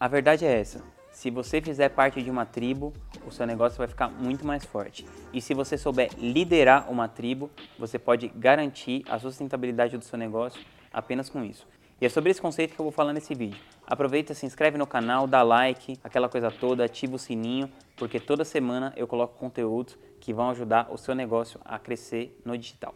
A 0.00 0.08
verdade 0.08 0.46
é 0.46 0.58
essa. 0.58 0.82
Se 1.12 1.30
você 1.30 1.60
fizer 1.60 1.90
parte 1.90 2.22
de 2.22 2.30
uma 2.30 2.46
tribo, 2.46 2.90
o 3.26 3.30
seu 3.30 3.46
negócio 3.46 3.76
vai 3.76 3.86
ficar 3.86 4.08
muito 4.08 4.46
mais 4.46 4.64
forte. 4.64 5.04
E 5.30 5.42
se 5.42 5.52
você 5.52 5.76
souber 5.76 6.08
liderar 6.16 6.90
uma 6.90 7.06
tribo, 7.06 7.50
você 7.78 7.98
pode 7.98 8.28
garantir 8.28 9.04
a 9.06 9.18
sustentabilidade 9.18 9.98
do 9.98 10.02
seu 10.02 10.18
negócio 10.18 10.58
apenas 10.90 11.28
com 11.28 11.44
isso. 11.44 11.68
E 12.00 12.06
é 12.06 12.08
sobre 12.08 12.30
esse 12.30 12.40
conceito 12.40 12.74
que 12.74 12.80
eu 12.80 12.84
vou 12.84 12.92
falar 12.92 13.12
nesse 13.12 13.34
vídeo. 13.34 13.60
Aproveita, 13.86 14.32
se 14.32 14.46
inscreve 14.46 14.78
no 14.78 14.86
canal, 14.86 15.26
dá 15.26 15.42
like, 15.42 15.98
aquela 16.02 16.30
coisa 16.30 16.50
toda, 16.50 16.82
ativa 16.82 17.16
o 17.16 17.18
sininho, 17.18 17.70
porque 17.94 18.18
toda 18.18 18.42
semana 18.42 18.94
eu 18.96 19.06
coloco 19.06 19.36
conteúdos 19.38 19.98
que 20.18 20.32
vão 20.32 20.48
ajudar 20.48 20.88
o 20.90 20.96
seu 20.96 21.14
negócio 21.14 21.60
a 21.62 21.78
crescer 21.78 22.40
no 22.42 22.56
digital. 22.56 22.94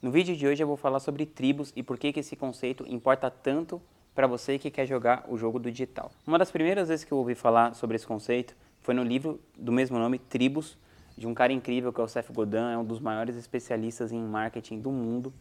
No 0.00 0.12
vídeo 0.12 0.36
de 0.36 0.46
hoje 0.46 0.62
eu 0.62 0.68
vou 0.68 0.76
falar 0.76 1.00
sobre 1.00 1.26
tribos 1.26 1.72
e 1.74 1.82
por 1.82 1.98
que, 1.98 2.12
que 2.12 2.20
esse 2.20 2.36
conceito 2.36 2.84
importa 2.88 3.28
tanto 3.28 3.82
para 4.14 4.26
você 4.26 4.58
que 4.58 4.70
quer 4.70 4.86
jogar 4.86 5.24
o 5.28 5.36
jogo 5.36 5.58
do 5.58 5.70
digital. 5.70 6.10
Uma 6.26 6.38
das 6.38 6.50
primeiras 6.50 6.88
vezes 6.88 7.04
que 7.04 7.12
eu 7.12 7.18
ouvi 7.18 7.34
falar 7.34 7.74
sobre 7.74 7.96
esse 7.96 8.06
conceito 8.06 8.54
foi 8.80 8.94
no 8.94 9.02
livro 9.02 9.40
do 9.56 9.72
mesmo 9.72 9.98
nome, 9.98 10.18
Tribos, 10.18 10.76
de 11.16 11.26
um 11.26 11.34
cara 11.34 11.52
incrível 11.52 11.92
que 11.92 12.00
é 12.00 12.04
o 12.04 12.08
Seth 12.08 12.30
Godin, 12.32 12.72
é 12.72 12.78
um 12.78 12.84
dos 12.84 13.00
maiores 13.00 13.36
especialistas 13.36 14.12
em 14.12 14.20
marketing 14.20 14.80
do 14.80 14.90
mundo. 14.90 15.32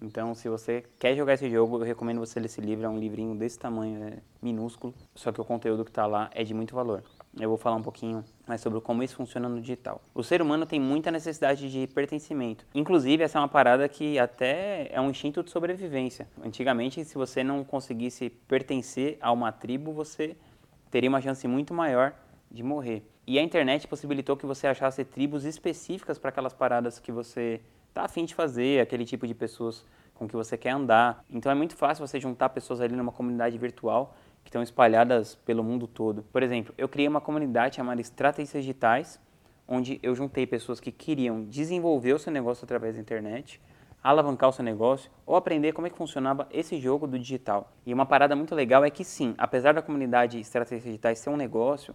Então, 0.00 0.34
se 0.34 0.48
você 0.48 0.84
quer 0.98 1.16
jogar 1.16 1.34
esse 1.34 1.48
jogo, 1.50 1.78
eu 1.78 1.84
recomendo 1.84 2.18
você 2.18 2.38
ler 2.38 2.46
esse 2.46 2.60
livro. 2.60 2.84
É 2.84 2.88
um 2.88 2.98
livrinho 2.98 3.34
desse 3.34 3.58
tamanho, 3.58 4.02
é 4.04 4.18
minúsculo, 4.42 4.94
só 5.14 5.32
que 5.32 5.40
o 5.40 5.44
conteúdo 5.44 5.84
que 5.84 5.90
está 5.90 6.06
lá 6.06 6.30
é 6.32 6.44
de 6.44 6.52
muito 6.52 6.74
valor. 6.74 7.02
Eu 7.38 7.50
vou 7.50 7.58
falar 7.58 7.76
um 7.76 7.82
pouquinho 7.82 8.24
mais 8.46 8.62
sobre 8.62 8.80
como 8.80 9.02
isso 9.02 9.14
funciona 9.14 9.46
no 9.46 9.60
digital. 9.60 10.00
O 10.14 10.22
ser 10.22 10.40
humano 10.40 10.64
tem 10.64 10.80
muita 10.80 11.10
necessidade 11.10 11.70
de 11.70 11.86
pertencimento. 11.88 12.64
Inclusive, 12.74 13.22
essa 13.22 13.38
é 13.38 13.40
uma 13.42 13.48
parada 13.48 13.86
que 13.88 14.18
até 14.18 14.88
é 14.90 14.98
um 15.00 15.10
instinto 15.10 15.42
de 15.42 15.50
sobrevivência. 15.50 16.26
Antigamente, 16.42 17.04
se 17.04 17.14
você 17.14 17.44
não 17.44 17.62
conseguisse 17.62 18.30
pertencer 18.30 19.18
a 19.20 19.30
uma 19.32 19.52
tribo, 19.52 19.92
você 19.92 20.34
teria 20.90 21.10
uma 21.10 21.20
chance 21.20 21.46
muito 21.46 21.74
maior 21.74 22.14
de 22.50 22.62
morrer. 22.62 23.06
E 23.26 23.38
a 23.38 23.42
internet 23.42 23.86
possibilitou 23.86 24.34
que 24.36 24.46
você 24.46 24.66
achasse 24.66 25.04
tribos 25.04 25.44
específicas 25.44 26.18
para 26.18 26.30
aquelas 26.30 26.54
paradas 26.54 26.98
que 26.98 27.12
você 27.12 27.60
está 27.88 28.04
afim 28.04 28.24
de 28.24 28.34
fazer, 28.34 28.80
aquele 28.80 29.04
tipo 29.04 29.26
de 29.26 29.34
pessoas 29.34 29.84
com 30.14 30.26
que 30.26 30.34
você 30.34 30.56
quer 30.56 30.70
andar. 30.70 31.22
Então 31.30 31.52
é 31.52 31.54
muito 31.54 31.76
fácil 31.76 32.06
você 32.06 32.18
juntar 32.18 32.48
pessoas 32.48 32.80
ali 32.80 32.96
numa 32.96 33.12
comunidade 33.12 33.58
virtual 33.58 34.14
que 34.46 34.48
estão 34.48 34.62
espalhadas 34.62 35.34
pelo 35.34 35.64
mundo 35.64 35.88
todo. 35.88 36.22
Por 36.32 36.40
exemplo, 36.40 36.72
eu 36.78 36.88
criei 36.88 37.08
uma 37.08 37.20
comunidade 37.20 37.74
chamada 37.74 38.00
Estratégias 38.00 38.64
Digitais, 38.64 39.20
onde 39.66 39.98
eu 40.04 40.14
juntei 40.14 40.46
pessoas 40.46 40.78
que 40.78 40.92
queriam 40.92 41.42
desenvolver 41.42 42.12
o 42.12 42.18
seu 42.18 42.32
negócio 42.32 42.64
através 42.64 42.94
da 42.94 43.00
internet, 43.00 43.60
alavancar 44.00 44.48
o 44.48 44.52
seu 44.52 44.64
negócio 44.64 45.10
ou 45.26 45.34
aprender 45.34 45.72
como 45.72 45.88
é 45.88 45.90
que 45.90 45.96
funcionava 45.96 46.46
esse 46.52 46.80
jogo 46.80 47.08
do 47.08 47.18
digital. 47.18 47.72
E 47.84 47.92
uma 47.92 48.06
parada 48.06 48.36
muito 48.36 48.54
legal 48.54 48.84
é 48.84 48.90
que 48.90 49.02
sim, 49.02 49.34
apesar 49.36 49.74
da 49.74 49.82
comunidade 49.82 50.38
Estratégias 50.38 50.84
Digitais 50.84 51.18
ser 51.18 51.30
um 51.30 51.36
negócio, 51.36 51.92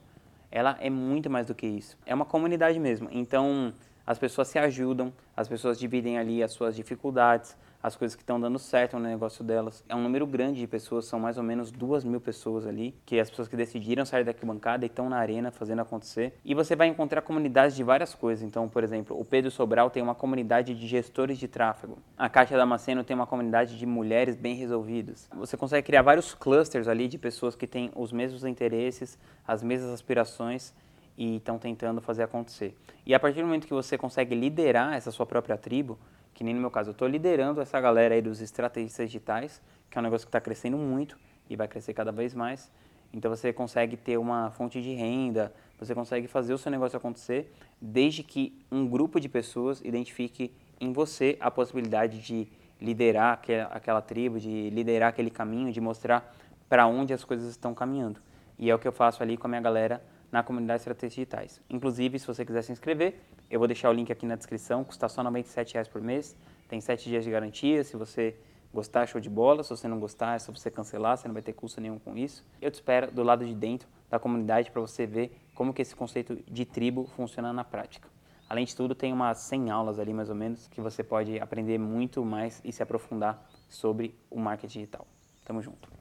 ela 0.51 0.75
é 0.81 0.89
muito 0.89 1.29
mais 1.29 1.47
do 1.47 1.55
que 1.55 1.65
isso. 1.65 1.97
É 2.05 2.13
uma 2.13 2.25
comunidade 2.25 2.77
mesmo. 2.81 3.07
Então, 3.13 3.73
as 4.05 4.17
pessoas 4.17 4.47
se 4.47 4.59
ajudam, 4.59 5.13
as 5.35 5.47
pessoas 5.47 5.79
dividem 5.79 6.17
ali 6.17 6.43
as 6.43 6.51
suas 6.51 6.75
dificuldades, 6.75 7.55
as 7.83 7.95
coisas 7.95 8.15
que 8.15 8.21
estão 8.21 8.39
dando 8.39 8.59
certo 8.59 8.97
no 8.97 9.03
negócio 9.03 9.43
delas. 9.43 9.83
É 9.89 9.95
um 9.95 10.01
número 10.01 10.27
grande 10.27 10.59
de 10.59 10.67
pessoas, 10.67 11.05
são 11.05 11.19
mais 11.19 11.37
ou 11.37 11.43
menos 11.43 11.71
duas 11.71 12.03
mil 12.03 12.21
pessoas 12.21 12.67
ali, 12.67 12.95
que 13.05 13.17
é 13.17 13.21
as 13.21 13.29
pessoas 13.29 13.47
que 13.47 13.55
decidiram 13.55 14.05
sair 14.05 14.23
da 14.23 14.31
arquibancada 14.31 14.85
e 14.85 14.87
estão 14.87 15.09
na 15.09 15.17
arena 15.17 15.51
fazendo 15.51 15.79
acontecer. 15.79 16.33
E 16.45 16.53
você 16.53 16.75
vai 16.75 16.87
encontrar 16.87 17.21
comunidades 17.21 17.75
de 17.75 17.83
várias 17.83 18.13
coisas. 18.13 18.43
Então, 18.43 18.69
por 18.69 18.83
exemplo, 18.83 19.19
o 19.19 19.25
Pedro 19.25 19.49
Sobral 19.49 19.89
tem 19.89 20.03
uma 20.03 20.15
comunidade 20.15 20.75
de 20.75 20.87
gestores 20.87 21.37
de 21.37 21.47
tráfego. 21.47 21.97
A 22.17 22.29
Caixa 22.29 22.55
Damasceno 22.55 23.03
tem 23.03 23.15
uma 23.15 23.27
comunidade 23.27 23.77
de 23.77 23.85
mulheres 23.85 24.35
bem 24.35 24.55
resolvidas. 24.55 25.27
Você 25.35 25.57
consegue 25.57 25.85
criar 25.85 26.03
vários 26.03 26.33
clusters 26.33 26.87
ali 26.87 27.07
de 27.07 27.17
pessoas 27.17 27.55
que 27.55 27.65
têm 27.65 27.91
os 27.95 28.11
mesmos 28.11 28.45
interesses, 28.45 29.17
as 29.47 29.63
mesmas 29.63 29.91
aspirações 29.91 30.73
e 31.21 31.35
estão 31.35 31.59
tentando 31.59 32.01
fazer 32.01 32.23
acontecer. 32.23 32.75
E 33.05 33.13
a 33.13 33.19
partir 33.19 33.41
do 33.41 33.45
momento 33.45 33.67
que 33.67 33.73
você 33.75 33.95
consegue 33.95 34.33
liderar 34.33 34.95
essa 34.95 35.11
sua 35.11 35.23
própria 35.23 35.55
tribo, 35.55 35.99
que 36.33 36.43
nem 36.43 36.51
no 36.51 36.59
meu 36.59 36.71
caso, 36.71 36.89
eu 36.89 36.93
estou 36.93 37.07
liderando 37.07 37.61
essa 37.61 37.79
galera 37.79 38.15
aí 38.15 38.23
dos 38.23 38.41
estrategistas 38.41 39.05
digitais, 39.05 39.61
que 39.87 39.99
é 39.99 40.01
um 40.01 40.03
negócio 40.03 40.25
que 40.25 40.29
está 40.29 40.41
crescendo 40.41 40.79
muito 40.79 41.19
e 41.47 41.55
vai 41.55 41.67
crescer 41.67 41.93
cada 41.93 42.11
vez 42.11 42.33
mais. 42.33 42.71
Então 43.13 43.29
você 43.29 43.53
consegue 43.53 43.95
ter 43.95 44.17
uma 44.17 44.49
fonte 44.49 44.81
de 44.81 44.95
renda, 44.95 45.53
você 45.77 45.93
consegue 45.93 46.27
fazer 46.27 46.55
o 46.55 46.57
seu 46.57 46.71
negócio 46.71 46.97
acontecer, 46.97 47.53
desde 47.79 48.23
que 48.23 48.59
um 48.71 48.87
grupo 48.87 49.19
de 49.19 49.29
pessoas 49.29 49.79
identifique 49.81 50.51
em 50.79 50.91
você 50.91 51.37
a 51.39 51.51
possibilidade 51.51 52.19
de 52.19 52.47
liderar 52.81 53.39
aquela 53.69 54.01
tribo, 54.01 54.39
de 54.39 54.71
liderar 54.71 55.09
aquele 55.09 55.29
caminho, 55.29 55.71
de 55.71 55.79
mostrar 55.79 56.35
para 56.67 56.87
onde 56.87 57.13
as 57.13 57.23
coisas 57.23 57.47
estão 57.47 57.75
caminhando. 57.75 58.19
E 58.57 58.71
é 58.71 58.73
o 58.73 58.79
que 58.79 58.87
eu 58.87 58.91
faço 58.91 59.21
ali 59.21 59.37
com 59.37 59.45
a 59.45 59.49
minha 59.49 59.61
galera 59.61 60.01
na 60.31 60.41
comunidade 60.41 60.79
Estratégias 60.79 61.13
Digitais. 61.13 61.61
Inclusive, 61.69 62.17
se 62.17 62.25
você 62.25 62.45
quiser 62.45 62.61
se 62.61 62.71
inscrever, 62.71 63.19
eu 63.49 63.59
vou 63.59 63.67
deixar 63.67 63.89
o 63.89 63.93
link 63.93 64.11
aqui 64.11 64.25
na 64.25 64.35
descrição, 64.35 64.83
custa 64.83 65.09
só 65.09 65.21
R$ 65.21 65.25
97 65.25 65.89
por 65.89 66.01
mês, 66.01 66.35
tem 66.69 66.79
7 66.79 67.09
dias 67.09 67.23
de 67.23 67.31
garantia, 67.31 67.83
se 67.83 67.97
você 67.97 68.35
gostar, 68.73 69.05
show 69.05 69.19
de 69.19 69.29
bola, 69.29 69.63
se 69.63 69.69
você 69.69 69.87
não 69.87 69.99
gostar, 69.99 70.35
é 70.35 70.39
só 70.39 70.51
você 70.51 70.71
cancelar, 70.71 71.17
você 71.17 71.27
não 71.27 71.33
vai 71.33 71.43
ter 71.43 71.53
custo 71.53 71.81
nenhum 71.81 71.99
com 71.99 72.17
isso. 72.17 72.45
Eu 72.61 72.71
te 72.71 72.75
espero 72.75 73.11
do 73.11 73.23
lado 73.23 73.45
de 73.45 73.53
dentro 73.53 73.87
da 74.09 74.17
comunidade 74.17 74.71
para 74.71 74.81
você 74.81 75.05
ver 75.05 75.37
como 75.53 75.73
que 75.73 75.81
esse 75.81 75.95
conceito 75.95 76.41
de 76.49 76.65
tribo 76.65 77.05
funciona 77.15 77.51
na 77.51 77.63
prática. 77.63 78.07
Além 78.47 78.65
de 78.65 78.75
tudo, 78.75 78.93
tem 78.93 79.13
umas 79.13 79.37
100 79.39 79.69
aulas 79.69 79.99
ali, 79.99 80.13
mais 80.13 80.29
ou 80.29 80.35
menos, 80.35 80.67
que 80.67 80.81
você 80.81 81.03
pode 81.03 81.39
aprender 81.39 81.77
muito 81.77 82.23
mais 82.25 82.61
e 82.65 82.71
se 82.71 82.83
aprofundar 82.83 83.45
sobre 83.69 84.13
o 84.29 84.39
marketing 84.39 84.79
digital. 84.79 85.07
Tamo 85.45 85.61
junto. 85.61 86.00